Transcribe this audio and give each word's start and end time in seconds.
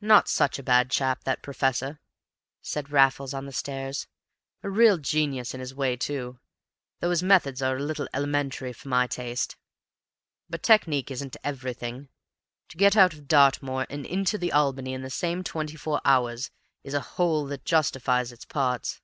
"Not 0.00 0.28
such 0.28 0.60
a 0.60 0.62
bad 0.62 0.92
chap, 0.92 1.24
that 1.24 1.42
professor," 1.42 1.98
said 2.62 2.92
Raffles 2.92 3.34
on 3.34 3.46
the 3.46 3.52
stairs; 3.52 4.06
"a 4.62 4.70
real 4.70 4.96
genius 4.96 5.52
in 5.54 5.58
his 5.58 5.74
way, 5.74 5.96
too, 5.96 6.38
though 7.00 7.10
his 7.10 7.20
methods 7.20 7.60
are 7.60 7.76
a 7.76 7.82
little 7.82 8.06
elementary 8.14 8.72
for 8.72 8.86
my 8.86 9.08
taste. 9.08 9.56
But 10.48 10.62
technique 10.62 11.10
isn't 11.10 11.36
everything; 11.42 12.10
to 12.68 12.76
get 12.76 12.96
out 12.96 13.12
of 13.12 13.26
Dartmoor 13.26 13.88
and 13.90 14.06
into 14.06 14.38
the 14.38 14.52
Albany 14.52 14.92
in 14.94 15.02
the 15.02 15.10
same 15.10 15.42
twenty 15.42 15.74
four 15.74 16.00
hours 16.04 16.52
is 16.84 16.94
a 16.94 17.00
whole 17.00 17.44
that 17.46 17.64
justifies 17.64 18.30
its 18.30 18.44
parts. 18.44 19.00